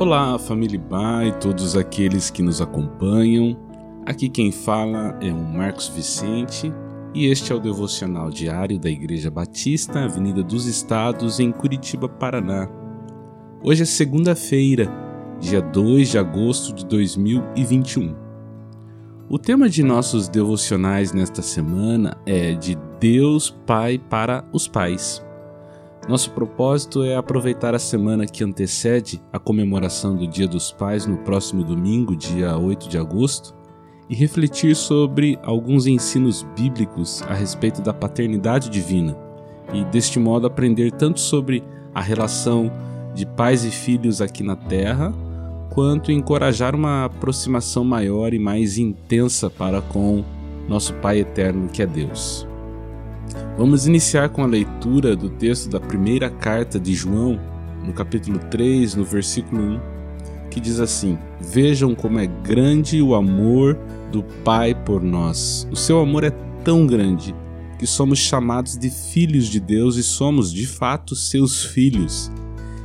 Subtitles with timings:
[0.00, 3.58] Olá, família Ba e todos aqueles que nos acompanham.
[4.06, 6.72] Aqui quem fala é o Marcos Vicente
[7.12, 12.70] e este é o devocional diário da Igreja Batista, Avenida dos Estados, em Curitiba, Paraná.
[13.60, 14.88] Hoje é segunda-feira,
[15.40, 18.14] dia 2 de agosto de 2021.
[19.28, 25.26] O tema de nossos devocionais nesta semana é de Deus Pai para os pais.
[26.08, 31.18] Nosso propósito é aproveitar a semana que antecede a comemoração do Dia dos Pais no
[31.18, 33.54] próximo domingo, dia 8 de agosto,
[34.08, 39.14] e refletir sobre alguns ensinos bíblicos a respeito da paternidade divina
[39.74, 41.62] e, deste modo, aprender tanto sobre
[41.94, 42.72] a relação
[43.14, 45.12] de pais e filhos aqui na Terra,
[45.68, 50.24] quanto encorajar uma aproximação maior e mais intensa para com
[50.66, 52.47] nosso Pai eterno que é Deus.
[53.56, 57.40] Vamos iniciar com a leitura do texto da primeira carta de João,
[57.84, 59.80] no capítulo 3, no versículo 1,
[60.50, 63.78] que diz assim: Vejam como é grande o amor
[64.12, 65.66] do Pai por nós.
[65.70, 66.30] O seu amor é
[66.64, 67.34] tão grande
[67.78, 72.30] que somos chamados de filhos de Deus e somos, de fato, seus filhos.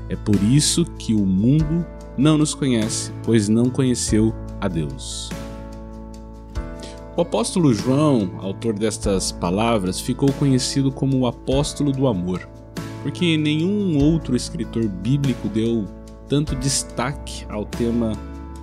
[0.09, 1.85] É por isso que o mundo
[2.17, 5.29] não nos conhece, pois não conheceu a Deus.
[7.15, 12.49] O apóstolo João, autor destas palavras, ficou conhecido como o apóstolo do amor,
[13.03, 15.85] porque nenhum outro escritor bíblico deu
[16.27, 18.13] tanto destaque ao tema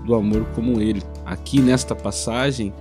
[0.05, 1.01] do amor como ele.
[1.25, 2.73] Aqui nesta passagem,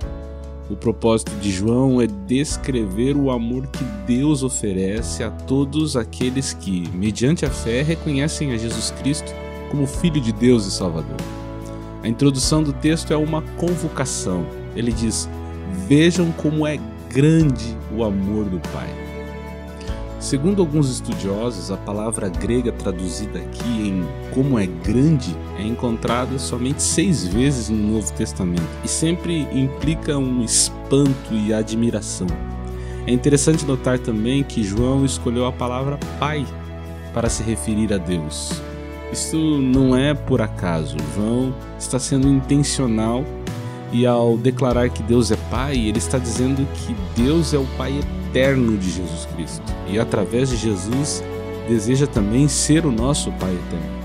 [0.68, 6.88] o propósito de João é descrever o amor que Deus oferece a todos aqueles que,
[6.92, 9.32] mediante a fé, reconhecem a Jesus Cristo
[9.70, 11.16] como Filho de Deus e Salvador.
[12.02, 14.44] A introdução do texto é uma convocação.
[14.74, 15.28] Ele diz:
[15.86, 16.78] Vejam como é
[17.12, 18.88] grande o amor do Pai.
[20.20, 26.82] Segundo alguns estudiosos, a palavra grega traduzida aqui em como é grande é encontrada somente
[26.82, 32.26] seis vezes no Novo Testamento e sempre implica um espanto e admiração.
[33.06, 36.46] É interessante notar também que João escolheu a palavra Pai
[37.14, 38.60] para se referir a Deus.
[39.10, 40.96] Isso não é por acaso.
[41.16, 43.24] João está sendo intencional
[43.92, 47.92] e ao declarar que Deus é Pai, ele está dizendo que Deus é o Pai
[48.28, 49.62] eterno de Jesus Cristo.
[49.88, 51.22] E através de Jesus,
[51.68, 54.00] deseja também ser o nosso Pai eterno.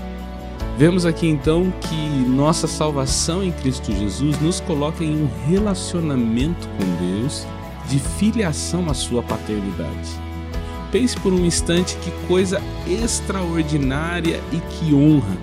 [0.76, 7.06] Vemos aqui então que nossa salvação em Cristo Jesus nos coloca em um relacionamento com
[7.06, 7.46] Deus
[7.88, 10.10] de filiação à sua paternidade.
[10.92, 15.36] Pense por um instante que coisa extraordinária e que honra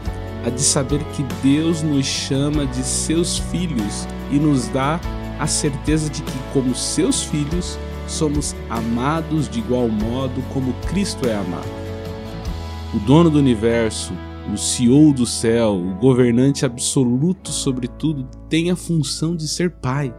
[0.46, 5.00] a de saber que Deus nos chama de seus filhos e nos dá
[5.40, 7.78] a certeza de que, como seus filhos,
[8.08, 11.68] somos amados de igual modo como Cristo é amado.
[12.94, 14.14] O dono do universo,
[14.54, 20.14] o CEO do céu, o governante absoluto sobre tudo, tem a função de ser pai.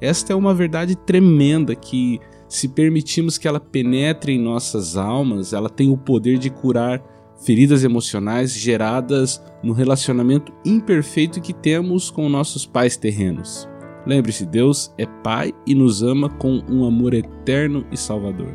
[0.00, 5.68] Esta é uma verdade tremenda que, se permitirmos que ela penetre em nossas almas, ela
[5.70, 7.02] tem o poder de curar
[7.38, 13.68] feridas emocionais geradas no relacionamento imperfeito que temos com nossos pais terrenos.
[14.06, 18.54] Lembre-se, Deus é Pai e nos ama com um amor eterno e salvador.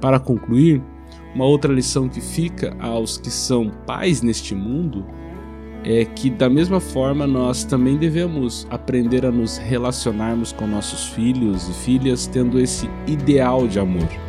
[0.00, 0.82] Para concluir,
[1.34, 5.04] uma outra lição que fica aos que são pais neste mundo
[5.84, 11.68] é que, da mesma forma, nós também devemos aprender a nos relacionarmos com nossos filhos
[11.68, 14.25] e filhas tendo esse ideal de amor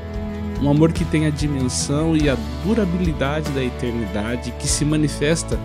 [0.62, 5.60] um amor que tem a dimensão e a durabilidade da eternidade, que se manifesta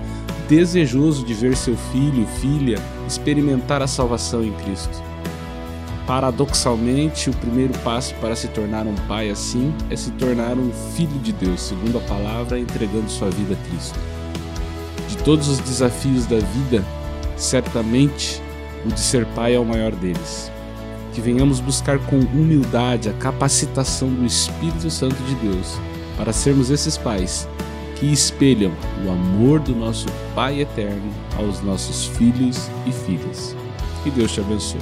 [0.48, 5.02] desejoso de ver seu filho, filha, experimentar a salvação em Cristo.
[6.06, 11.18] Paradoxalmente, o primeiro passo para se tornar um pai assim é se tornar um filho
[11.20, 13.98] de Deus, segundo a palavra, entregando sua vida a Cristo.
[15.08, 16.84] De todos os desafios da vida,
[17.36, 18.42] certamente
[18.84, 20.50] o de ser pai é o maior deles
[21.12, 25.78] que venhamos buscar com humildade a capacitação do Espírito Santo de Deus
[26.16, 27.48] para sermos esses pais
[27.96, 28.72] que espelham
[29.06, 33.54] o amor do nosso Pai eterno aos nossos filhos e filhas.
[34.02, 34.80] Que Deus te abençoe.